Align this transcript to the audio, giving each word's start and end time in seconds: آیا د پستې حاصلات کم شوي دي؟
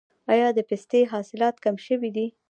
آیا 0.33 0.47
د 0.53 0.59
پستې 0.69 1.01
حاصلات 1.11 1.55
کم 1.65 1.75
شوي 1.87 2.09
دي؟ 2.17 2.27